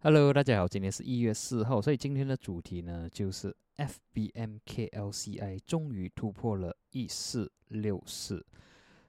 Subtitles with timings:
[0.00, 3.54] Hello，大家好，今天是一月四号，所以今天的主题呢就是
[4.14, 8.46] FBMKLCI 终于突破了一四六四。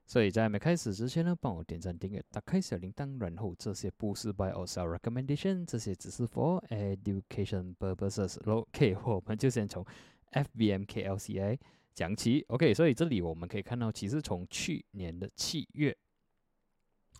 [0.08, 8.40] 所以在没开始之前呢，帮我点赞、订阅、打开小铃铛，然后这些不是 by or sell recommendation，这些只是 for education purposes。
[8.50, 9.86] OK，我们就先从
[10.32, 11.60] FBMKLCI
[11.94, 12.44] 讲起。
[12.48, 15.96] OK，所以这里我们可以看到，其实从去年的七月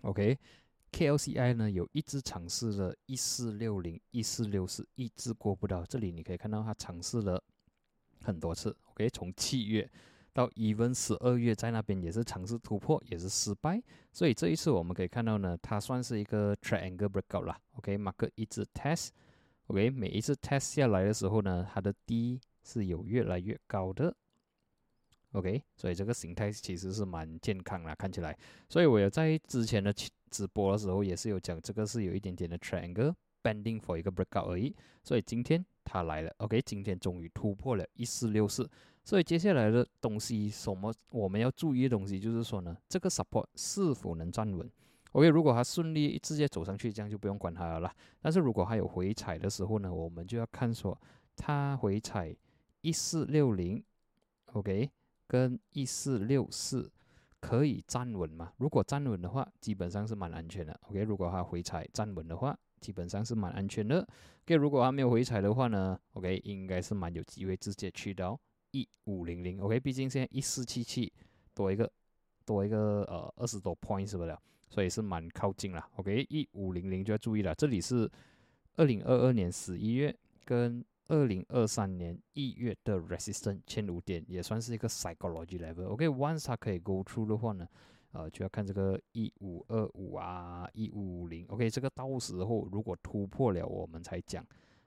[0.02, 0.36] ，OK
[0.92, 5.86] KLCI 呢有一直尝试了一四六零、一四六四，一直过不到。
[5.86, 7.44] 这里你可以看到它尝试了
[8.22, 8.76] 很多次。
[8.92, 9.90] OK，从七月。
[10.32, 13.82] 到 even 十二月在那边也是尝试突破，也是失败，
[14.14, 17.60] 所以这一次我们可以看到呢，它算是一个 triangle breakout 啦。
[17.74, 24.16] OK，mark 一直 test，OK，每一次 test 下来的时候呢，它的低是有越来越高的。
[25.32, 28.38] OK，所以这个形态其实是蛮健康啦，看起来。
[28.70, 29.92] 所以我有在之前的
[30.30, 34.76] 直播的时候也是有讲，这个是有一点点的 triangle bending for 一个 breakout 而已。
[35.04, 38.70] 所以今天它来了，OK，今天终于突破了一四六四。
[39.04, 44.70] 所以接下来的东西，什么我们要注意的东西，就是说呢，这个 support 是否能站稳
[45.14, 47.96] ？OK，如果它顺利直接走上去，这样就不用管它了啦。
[48.22, 50.96] 但是如果还有回踩的时候呢，我们就要看说
[51.36, 52.36] 它回踩
[52.82, 53.84] 一四六零
[54.54, 54.92] ，OK，
[55.26, 56.92] 跟一四六四
[57.40, 58.52] 可以站稳吗？
[58.58, 60.78] 如果站稳的话，基本上是蛮安全的。
[60.90, 64.08] OK，如果它回踩站稳的话，基本上是蛮安全的。
[64.46, 68.40] OK，如果它没有回踩的话呢，OK，应该是蛮有机会直接去到。
[68.72, 71.12] 一五零零，OK，毕竟现在一四七七
[71.56, 71.92] 多一个
[72.46, 78.08] 多一个呃二十多 point 是不了，所以是蛮靠近了，OK，一五零零就要注意了，这里是
[78.76, 87.68] 二零二二年十一月跟二零二三年一月的 resistance 千五点，也算是一个 psychology level，OK，once 它可以 go through 的话呢，
[88.14, 94.46] 呃就要看这个一五二五啊一五零，OK，这个到时候如果突破了，我们才讲。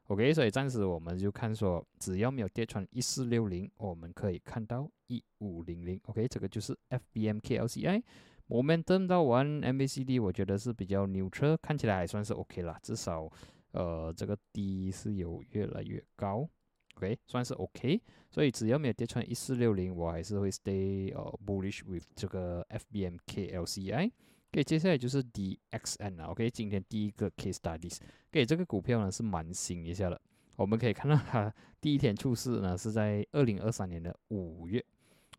[0.09, 5.99] OK，所以暂时我们就看说，只要没有跌穿一四六零，我们可以看到一五零零。
[6.07, 8.03] OK，这个就是 FBMKLCI。
[8.49, 13.31] Momentum 到完 MACD，我觉得是比较 neutral，看起来还算是 OK 啦，至少
[13.73, 16.49] 呃这个低是有越来越高。
[16.95, 18.01] OK，算是 OK。
[18.31, 24.11] 所以只要没有跌穿一四六零，我还是会 stay 呃 bullish with 这个 FBMKLCI。
[24.53, 26.27] OK，接下来就是 DXN 啊。
[26.27, 27.99] OK，今天第一个 case studies。
[28.31, 30.21] OK，这个股票呢是蛮新一下的。
[30.57, 34.85] 我们可以看到它第一天出市呢是在二零二三年的五月。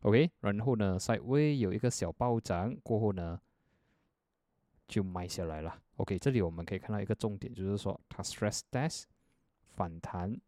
[0.01, 3.39] OK，然后呢稍微有一个小暴涨过后呢
[4.87, 5.82] 就卖下来了。
[5.97, 9.03] OK，这里我们可以看到一个重点，就是说它 stress test
[9.75, 10.39] 反弹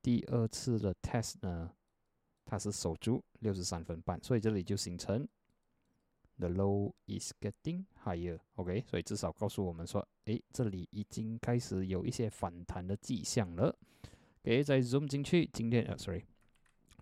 [0.00, 1.70] 第二次的 test 呢，
[2.44, 5.26] 它是守住六十三分半，所以这里就形成。
[6.36, 8.40] The low is getting higher.
[8.56, 13.76] OK，所以至少告诉我们说，诶，这里已经开始有一些反弹的迹象了。
[14.42, 16.24] OK，再 zoom 进去，今天呃，sorry，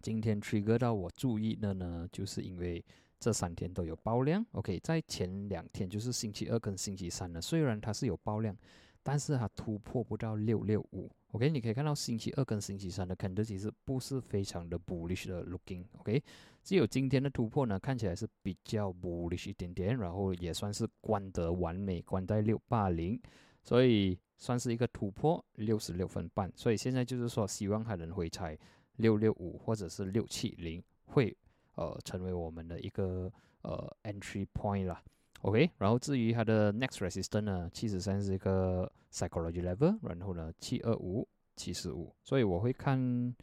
[0.03, 2.85] 今天 trigger 到我注意的呢，就是因为
[3.23, 4.45] 这三天都有爆量。
[4.51, 8.57] OK，在前两天就是星期二跟星期三呢，虽然它是有爆量，
[9.01, 11.09] 但是它突破不到六六五。
[11.31, 16.21] OK，你可以看到星期二跟星期三的肯德基是不是非常的 bullish 的 looking？OK，
[16.65, 23.19] 只有今天的突破呢，看起来是比较 bullish 一点点，然后也算是关得完美，关在六八零，
[23.63, 26.53] 所以算是一个突破六十六分半。
[26.57, 28.59] 所以现在就是说，希望还能回踩
[28.97, 31.35] 六六五或者是六七零，会
[31.75, 35.03] 呃成为我们的一个呃 entry point 啦。
[35.43, 43.35] OK，然后至于它的 next resistance 呢，七十三是一个 psychology level，然后呢七二五、七十五，所以我会看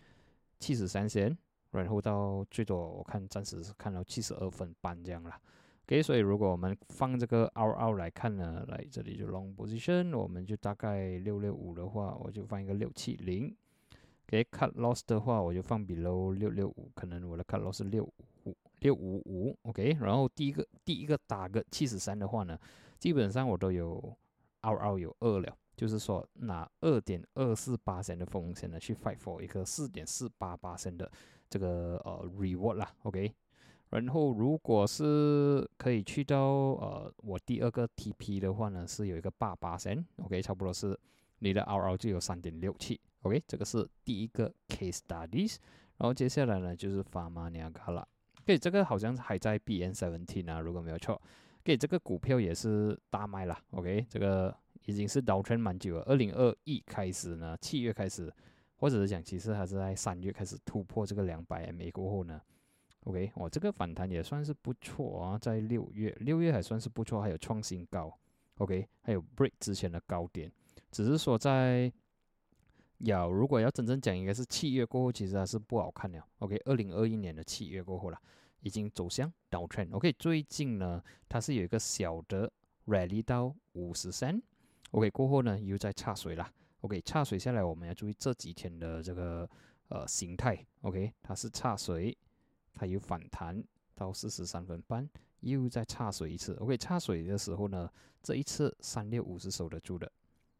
[0.59, 1.37] 七十三线，
[1.71, 5.37] 然后到最多我看暂时是看到七十二分半这样啦。
[5.87, 13.53] OK，所以如果我们放这个 R R 来看呢，来这里就 long position，我们就大概六六五的话，我就放一个六七零。
[14.29, 18.03] 给 cut loss 的话，我就放 below 六六五，可能我的 cut loss 是六
[18.43, 19.97] 五六五五，OK。
[19.99, 22.55] 然后第一个第一个打个七十三的话呢，
[22.99, 24.15] 基本上我都有
[24.61, 31.11] 嗷嗷有二了，就是说拿二点二四八升的风险呢去 fight for 一个四点四八八升的
[31.49, 33.33] 这个呃 reward 啦，OK。
[33.89, 40.95] 然后如果是可以去到呃我第二个 TP 的话呢，是有一个八八升，OK，差不多是
[41.39, 42.99] 你的 RR 就有三点六七。
[43.23, 45.57] OK，这个是第一个 case studies，
[45.97, 48.07] 然后接下来呢就是 Farmania 了。
[48.43, 51.21] OK，这个好像还在 BN seventeen 啊，如果没有错。
[51.61, 53.57] OK，这个股票也是大卖了。
[53.71, 54.55] OK，这个
[54.85, 56.03] 已经是倒圈蛮久了。
[56.03, 58.33] 二零二一开始呢，七月开始，
[58.77, 62.41] 或者是讲其实还是在三月开始突破这个两百 MA 过后呢。
[63.05, 68.17] OK，我这个反弹也算是不错啊，在六月，六月还算是不错，还有创新高。
[68.57, 70.51] OK，还有 break 之前的高点，
[70.91, 71.91] 只是说在
[72.99, 76.21] 要如果要真正讲，应该是七月过后，其实还是不好看了。
[76.39, 78.21] OK，二零二一年的七月过后了，
[78.61, 79.93] 已经走向 downtrend。
[79.95, 82.51] OK，最近呢，它是有一个小的
[82.87, 84.41] rally 到五十三。
[84.91, 86.51] OK，过后呢又在差水了。
[86.81, 89.49] OK，差水下来，我们要注意这几天的这个
[89.89, 90.65] 呃形态。
[90.81, 92.17] OK，它是差水，
[92.73, 93.63] 它有反弹
[93.95, 95.07] 到四十三分半，
[95.41, 96.53] 又再差水一次。
[96.55, 97.89] OK，差水的时候呢，
[98.21, 100.11] 这一次三六五是守得住的。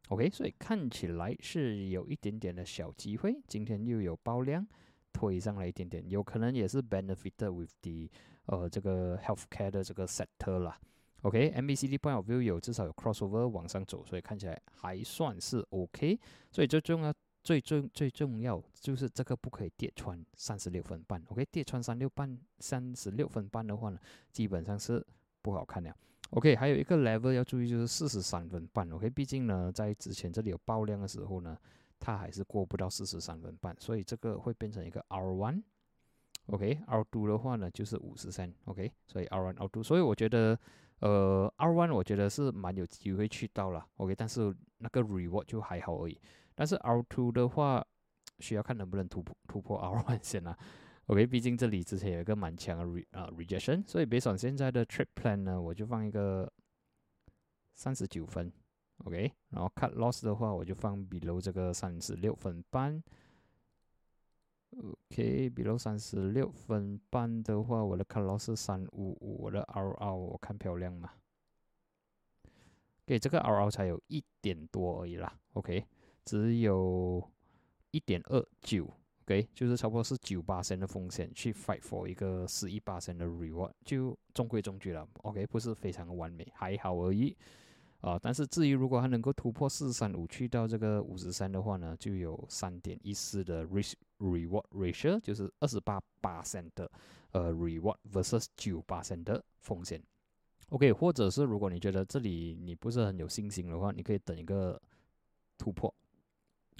[0.10, 3.40] OK，所以看起来是有一点点的小机会。
[3.48, 4.68] 今天又有爆量
[5.14, 8.10] 推上来一点点，有可能也是 benefit with the
[8.46, 10.80] 呃这个 healthcare 的这个 sector 啦。
[11.22, 16.20] OK，MACD point of view 有至少有 crossover 往上走，所以看起来还算是 OK。
[16.52, 17.14] 所以最重要、
[17.44, 21.24] 最重、最重要就是这个不可以跌穿三十六分半。
[21.28, 24.00] OK，跌穿三六半、三十六分半的话呢，
[24.32, 25.06] 基本上是
[25.44, 25.96] 不好看了。
[26.32, 28.88] OK，还有一个 level 要注意，就是四十三分半。
[28.92, 31.58] OK，毕竟呢，在之前这里有爆量的时候呢，
[32.00, 35.64] 它还是过不到四十三分半，所以这个会变成一个 R one。
[36.48, 38.54] OK，R two 的话呢就是五十三。
[38.66, 40.58] OK，所以 R one、R two，所以我觉得，
[41.00, 43.84] 呃，R one 我觉得是蛮有机会去到了。
[43.98, 46.20] OK，但是那个 reward 就还好而已。
[46.54, 47.84] 但是 R two 的话，
[48.38, 50.56] 需要看能不能突破突破 R one 线啊。
[51.10, 56.54] OK，毕竟这里之前有一个蛮强的 re 啊 rejection，所以别上现在的 trip plan 呢，我就放一个
[57.74, 58.54] 三十九分
[59.06, 63.04] ，OK，然后 cut loss 的话，我就放 below 这个三十六分半
[64.70, 71.12] ，OK，below 三十六分半的话，我的 cut loss 是三五五，我的 RR 我看漂亮嘛，
[73.08, 75.88] 给这个 RR 才有一点多而已啦，OK，
[76.24, 77.28] 只有
[77.90, 78.88] 一点二九。
[79.30, 85.08] OK，就是差不多是九八升的风险去 fight for 一个十一八升的 reward，就中规中矩了。
[85.22, 87.38] OK，不是非常的完美，还好而已。
[88.02, 96.90] 啊，但是至于如果它能够突破四三五去到这个五十三的话呢，就有三点一四的 risk reward ratio，就是二十八八升的
[97.30, 100.02] 呃 reward versus 九八升的风险。
[100.70, 104.82] OK，或者是如果你觉得这里你不是很有信心的话，你可以等一个
[105.56, 105.94] 突破。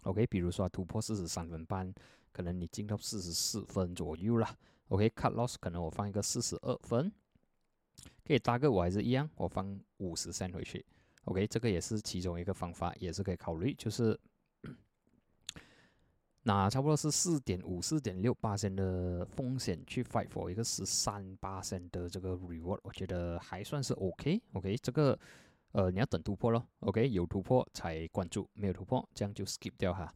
[0.02, 1.94] OK，比如说突破四十三分半。
[2.32, 4.58] 可能你进到四十四分左右了
[4.90, 7.12] ，OK，cut loss 可能我放一个四十二分，
[8.26, 10.86] 可以搭个我还是一样，我放五十三回去
[11.26, 14.20] ，OK，这个也是其中一个方法，也是可以考虑，就是
[16.44, 25.20] 拿差不多是四点五、四点六八的风险去 fight for 一个十三八千的这个 reward，我觉得还算是 OK，OK，这个
[25.74, 26.66] 呃你要等突破咯。
[26.80, 30.12] O k 有突破才关注，没有突破这样就 skip 掉哈。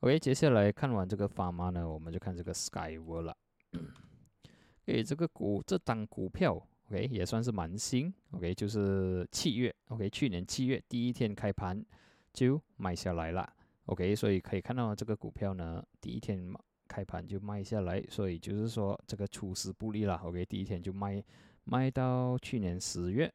[0.00, 3.36] OK，接下来看完这个发吗呢，我们就看这个 Skyworld 了。
[4.86, 6.54] 诶，这个股这张股票
[6.86, 8.14] ，OK 也算是蛮新。
[8.30, 11.84] OK，就是七月，OK 去年七月第一天开盘
[12.32, 13.52] 就卖下来了。
[13.86, 16.54] OK，所以可以看到这个股票呢，第一天
[16.86, 20.14] 开盘就卖下来，所以就是说这个出师不利了。
[20.22, 21.20] OK，第一天就卖
[21.64, 23.30] 卖到去年十月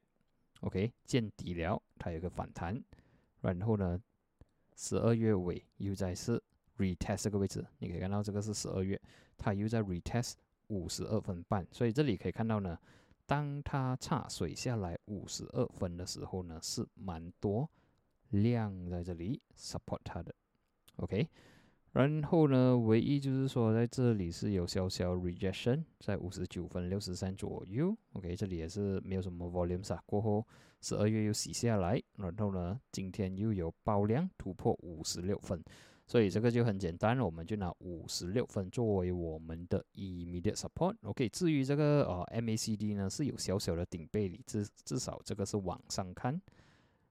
[0.61, 2.81] ，OK 见底了，它有个反弹，
[3.41, 4.01] 然后呢，
[4.77, 6.41] 十二月尾又再是。
[6.77, 8.99] Retest 这个位置，你可以看到这个是十二月，
[9.37, 10.33] 它又在 retest
[10.67, 12.77] 五十二分半，所以这里可以看到呢，
[13.25, 17.69] 当它差水下来五十二分的时候呢，是蛮多
[18.29, 20.33] 量在这里 support 它的
[20.95, 21.27] ，OK，
[21.91, 30.43] 然后呢，唯一就是说在这里是有小小 rejection 在五十九分六十三左右，OK，这里也是没有什么 volume 啊，过后
[30.81, 35.63] 十二月又洗下来，然后呢，今天又有爆量突破五十六分。
[36.13, 40.95] 所以这个就很简单了，我们就拿五十六分作为我们的 immediate support。
[41.01, 46.39] OK，至于这个呃 MACD 呢是有小小的顶背离，至至少这个是往上看。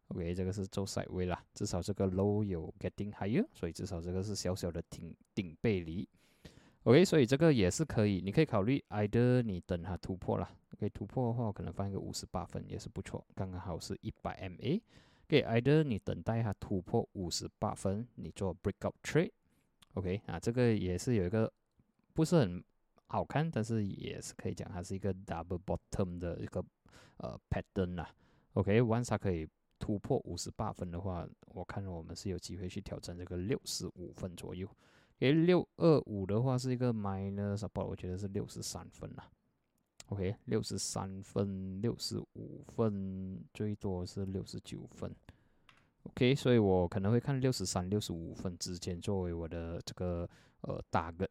[0.07, 6.09] OK，这个是做 side way 啦，至少这个 low 有 getting higher，所以至少这个是小小的顶顶背离。
[6.85, 14.81] OK，所以这个也是可以，你可以考虑 either 你等它突破了，OK 突破的话，可能放一个五十八分也是不错，刚刚好是一百 MA。
[15.33, 21.51] 给 either 你等待它突破五十八分，你做 breakout trade，OK 啊，这个也是有一个
[22.13, 22.63] 不是很
[23.07, 26.63] 好看，但是也是可以讲它是一个 double bottom 的一个
[27.17, 28.15] 呃 pattern 啦
[28.53, 29.49] ，OK，once 它可以
[29.79, 34.69] 突破五十八分的话，我看我们是有机会去挑战这个六十五分左右，
[35.21, 39.31] 诶，六二五的话是一个 minus bar，我觉得是六十三分啦。
[40.13, 45.11] OK，六十三分、六十五分，最多是六十九分。
[46.03, 50.29] OK，所以我可能会看六十三、六十五分之间作为我的这个
[50.61, 51.27] 呃大个。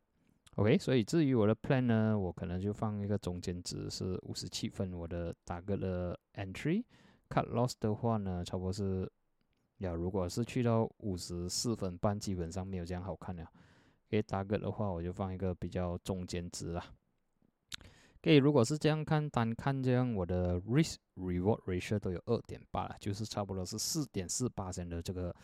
[0.55, 9.07] OK，所以至于我的 plan 呢，我可能就放一个中间值是五十七分，我的大个的 entry，cut loss 的话呢，差不多是，
[9.77, 13.45] 呀，如果是去到五十四分半，基本上没有这样好看了。
[14.09, 16.83] 给 target 的话，我就放一个比较中间值啦。
[18.21, 25.35] 可以如果是这样看，单看这样，我的 risk reward ratio 都有二点八了，就是差不多是四点四八千的这个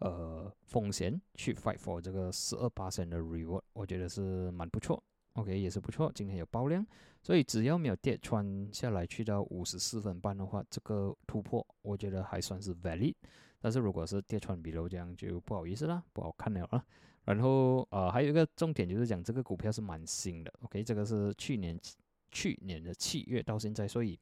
[0.00, 5.02] 呃风险去 fight for 这个十二八千的 reward，我觉得是蛮不错。
[5.34, 6.10] OK，也是不错。
[6.14, 6.84] 今天有爆量，
[7.22, 13.14] 所以只要没有跌穿下来去到五十四分半的话，这个突破我觉得还算是 valid。
[13.60, 16.84] 但是如果是跌穿比如这样，就不好意思啦，不好看了啊。
[17.24, 20.52] 然后呃，还有一个重点就是讲这个股票是蛮新的。
[20.62, 21.78] OK，这个是去年
[22.30, 24.18] 去年的七月到现在，所以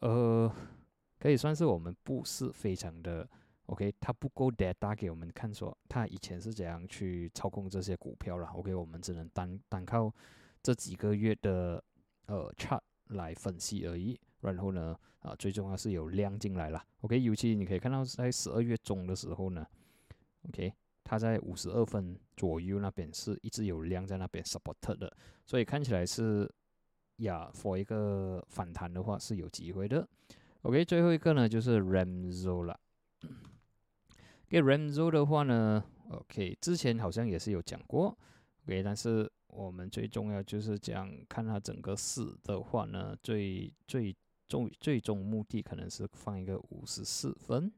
[0.00, 0.52] 呃，
[1.18, 3.28] 可以算是我们不是非常的
[3.66, 8.46] OK，它不够 data 给我们看说它以前是怎样去操控这些股票了。
[8.48, 10.12] OK，我们只能单单靠
[10.62, 11.82] 这几个月的
[12.26, 14.18] 呃 chart 来分析而已。
[14.40, 16.84] 然后呢，啊，最重要是有量进来了。
[17.02, 19.66] OK，尤其你可以看到在十二月中的时候呢
[20.48, 20.74] ，OK。
[21.04, 25.12] 它在五十二分左右那边是一直有量在那边 supported 的，
[25.44, 26.50] 所以看起来是
[27.22, 30.06] 呀，for 一个反弹的话是有机会的。
[30.62, 32.78] OK，最后一个呢就是 Ramzo 了。
[34.48, 38.16] 给 Ramzo 的话呢，OK，之前好像也是有讲过
[38.64, 44.14] ，OK，但是我们最重要就是讲看它整个市的话呢，最最
[44.48, 47.72] 终最终目的可能是放一个五十四分，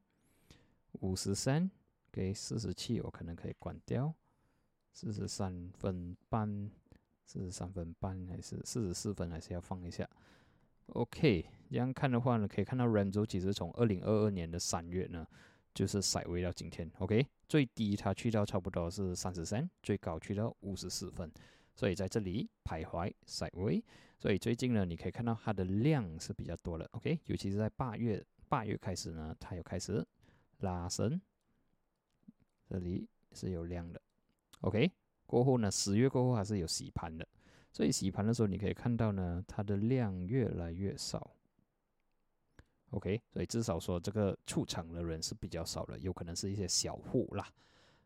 [1.00, 1.70] 五十三。
[2.12, 4.14] 给四十七，我可能可以关掉。
[4.92, 6.70] 四十三分半，
[7.26, 10.08] 四十三分半还是四十四分，还是要放一下。
[10.88, 15.26] OK，这样看的话呢，可以看到 Ramzo 其实从二零二二年的三月呢，
[15.72, 16.90] 就是甩位到今天。
[16.98, 21.32] OK，最低它去到差不多是三十三，最高去到五十四分，
[21.74, 23.82] 所以在这里徘徊甩位。
[24.18, 26.88] 所以最近呢，你可以看到它的量是比较多的。
[26.92, 30.06] OK，尤其是在八月八月开始呢，它有开始
[30.58, 31.20] 拉升。
[32.68, 34.00] 这里是有量的
[34.60, 34.90] ，OK，
[35.26, 37.26] 过后呢，十月过后还是有洗盘的，
[37.72, 41.30] 所以洗盘的时候你可以看到呢，它的量越来越少
[42.90, 47.48] ，OK，所以至少说这个出场的人是比较少的，有可能是一些小户啦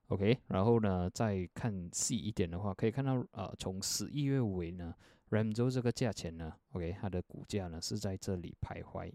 [0.07, 4.95] ，OK，然后呢，再看细一点的话，可以看到呃，从十一月尾呢
[5.31, 9.13] ，Ramzo 这个价钱呢，OK，它的股价呢是在这里徘徊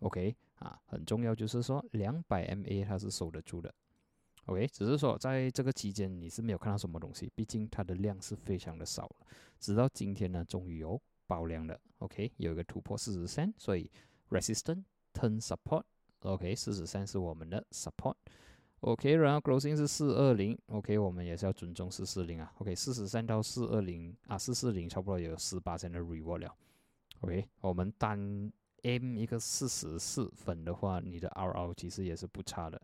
[0.00, 3.72] ，OK，啊，很重要就是说两百 MA 它是守得住的。
[4.46, 9.26] OK，只是说在这个期间你是没有看到什么东西，毕竟它的量是非常的少了。
[9.58, 11.80] 直到今天呢，终于有爆量了。
[11.98, 13.90] OK，有一个突破四十三，所以
[14.30, 14.84] resistance
[15.14, 15.82] turn support。
[16.20, 18.14] OK，四十三是我们的 support。
[18.80, 20.58] OK，然后 closing 是四二零。
[20.66, 22.52] OK，我们也是要尊重四四零啊。
[22.58, 26.54] OK，四十三到四二零啊，四四零差不多有十八千的 reward 了。
[27.20, 28.18] OK，我们单
[28.82, 32.78] M 一个四十四分的话，你的 RO 其实也是不差的。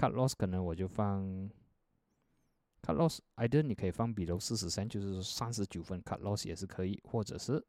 [0.00, 1.22] Cut loss 可能我就放
[2.80, 7.62] Cut loss，either 你可以放 below 四十三，就是三十九分 Cut loss 也是可以，或者是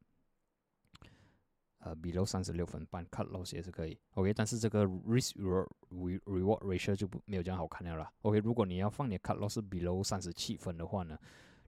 [1.79, 3.99] 呃比如三十六分半 Cut loss 也是可以。
[4.11, 5.33] OK，但是这个 risk
[5.89, 8.09] reward ratio 就不没有这样好看了啦。
[8.21, 11.19] OK，如果你要放你 Cut loss below 三十七分的话呢，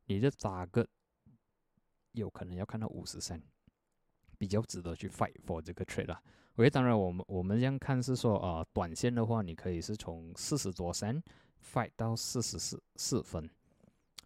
[0.05, 0.87] 你的打个
[2.13, 3.43] 有可能要看到五十三，
[4.37, 6.23] 比较值得去 fight for 这个 trade 啦。
[6.55, 11.19] OK，当然我们我们这样看是说，呃，短线的话，你可以是从四十多三
[11.73, 13.49] fight 到四十四四分。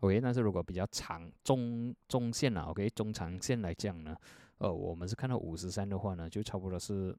[0.01, 4.13] OK，但是如果比较长中中线啊，OK，中长线来讲呢，
[4.57, 7.17] 呃，我们是看到五十三的话呢，就差不多是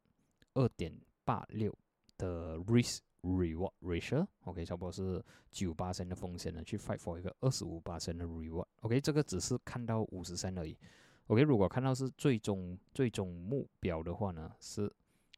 [0.52, 0.92] 二点
[1.24, 1.74] 八六
[2.18, 4.26] 的 risk reward ratio。
[4.44, 8.66] OK，差不多是九八三的风险呢，去 fight for 一个二十五八三的 reward。
[8.82, 10.76] OK，这个只是看到五十三而已。
[11.28, 14.90] OK，如果看到是最终最终目标的话呢，是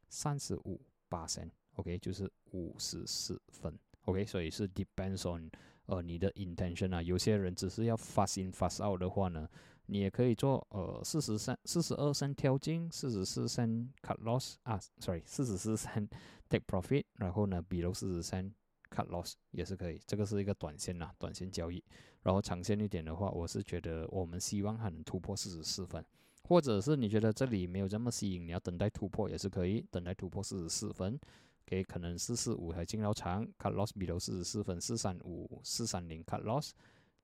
[0.09, 0.79] 三十五
[1.09, 5.49] 八升，OK，就是五十四分，OK，所以是 depends on
[5.87, 9.49] 呃你的 intention 啊，有些人只是要 fast in fast out 的话呢，
[9.87, 16.07] 你也可以做呃四十三四十二升跳进，四十四升 cut loss 啊，sorry，四十四升
[16.47, 18.49] take profit，然后呢，比如四十三
[18.93, 21.83] cut loss 也是可以，这个是一个短线呐，短线交易。
[22.23, 26.05] 然后长线一点的话，我是觉得我们希望它能突破四十四分，
[26.43, 31.19] 或者是你觉得这里没有这么吸引，你要等待突破也是可以，等待突破四十四分，
[31.65, 36.71] 给可能四四五还进到长，cut loss 比如四十四分，四三五四三零 cut loss，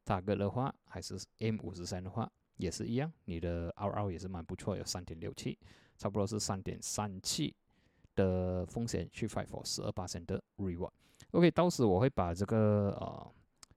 [0.04, 5.60] 大个的话还是 M 五十三的话也是一样，你的 RO 也是蛮不错，有三点六七，
[5.98, 7.54] 差不多是三点三七
[8.18, 10.92] 的风险去 fight for 十二八线的 reward。
[11.32, 13.32] OK，到时我会把这个呃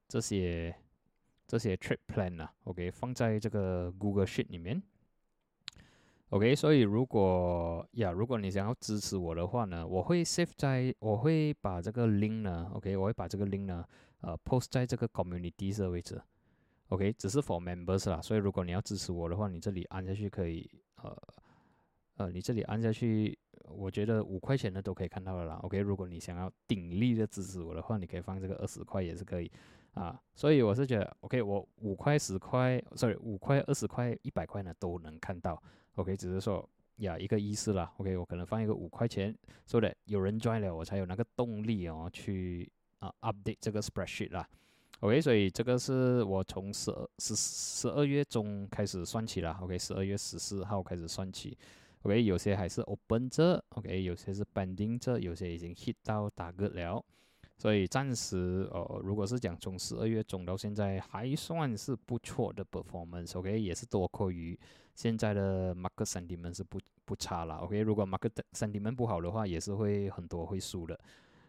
[0.09, 0.75] 这些。
[1.51, 4.81] 这些 trip plan 啊，OK，放在这个 Google Sheet 里面
[6.29, 13.85] OK，所以如果呀，如果你想要支持我的话呢，我会 save 在，我会把这个 link 呢，OK，我会把这个 link 呢，
[14.21, 16.23] 呃，post 在这个 community 的位置
[16.91, 20.71] ，OK，只是 for members 啦，所以如果你要支持我的话，你这里按下去可以，
[21.03, 21.21] 呃，
[22.21, 29.51] 呃，你这里按下去，我觉得五块钱的都可以看到了啦，OK，如果你想要鼎力的支持我的话，你可以放这个二十块也是可以，
[29.95, 35.63] 啊，所以我是觉得 OK，我五块十块，sorry，五块二十块一百块呢都能看到。
[35.95, 37.91] OK，只是说呀一个意思啦。
[37.97, 39.35] OK，我可能放一个五块钱，
[39.67, 44.47] 说的有人 join 了，我才有那个动力哦，去啊 update 这个 spreadsheet 啦。
[45.01, 49.59] OK，所以这个是我从十二十十二月中开始算起啦。
[49.63, 51.57] OK，十二月十四号开始算起。
[52.03, 57.05] OK，有些还是 open 着，OK，有些是 pending 着，有些已经 hit 到打个了。
[57.59, 63.39] 所以暂时呃，如果是讲从十二月中到现在，还算是不错的 performance。
[63.39, 64.59] OK，也是多亏于。
[64.95, 70.99] 现在的 market sentiment 是不不差了，OK，如果 market sentiment 不好的话，也是会很多会输的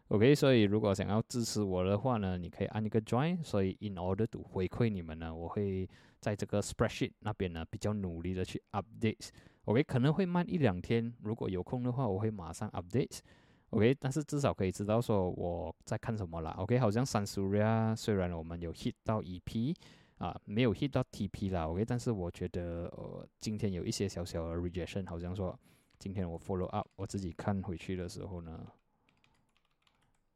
[0.07, 5.89] ，OK，所以如果想要支持我的话呢，你可以按一个 join，所以 in order to 回馈你们呢，我会
[6.21, 19.75] 在这个 spreadsheet 那边呢比较努力的去 update，OK，可能会慢一两天，如果有空的话，我会马上 update，OK，但是至少可以知道说我在看什么了，OK，好像 Sansuria 虽然我们有 hit 到 EP。
[20.21, 25.59] 啊，没有 hit 到 TP 啦，OK，但是我觉得呃，今天有一些小小的 rejection，好像说
[25.97, 28.67] 今天我 follow up，我自己看回去的时候呢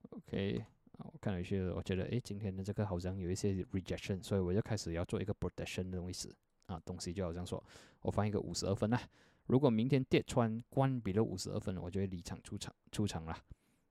[0.10, 0.65] ，OK，
[0.97, 6.33] 啊，我看回去，我觉得诶，今天的这个好像有一些 rejection，所以我就开始要做一个 protection 的东西，
[6.67, 7.63] 啊，东西就好像说
[8.01, 9.01] 我放一个五十二分啦，
[9.47, 13.37] 如果明天跌穿关闭了五十二分，我就会离场出场出场了。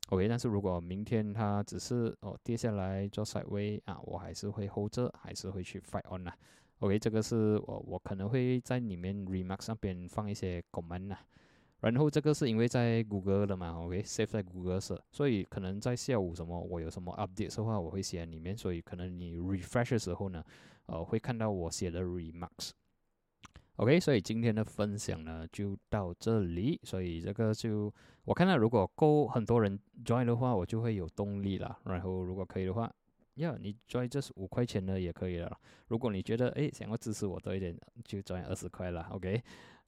[0.09, 6.37] OK，但是如果明天它只是哦跌下来做 side way 啊，我还是会 hold 着，还是会去 fight on 啦。
[6.81, 11.17] OK，这个是我我可能会在里面 remark 上边放一些 command 呐。
[11.85, 20.43] 然后这个是因为在谷歌的嘛，OK，save 在谷歌是，所以可能在下午什么我有什么 update 的话，我会写在里面，所以可能你 refresh 的时候呢，
[20.87, 22.71] 呃，会看到我写的 remarks。
[23.77, 26.81] OK，所以今天的分享呢就到这里。
[26.85, 27.93] 所以这个就
[28.25, 31.79] 我看到，如果够很多人 join 的话，我就会有动力了。
[31.85, 32.91] 然后如果可以的话，
[33.35, 35.55] 呀，你 join 这是五块钱呢也可以了。
[35.89, 39.07] 如果你觉得诶想要支持我多一点，就 join 二十块了。
[39.11, 39.43] OK，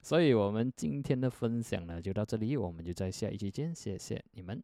[0.06, 4.62] 所以我们今天的分享呢就到这里，我们就在下一期见，谢谢你们。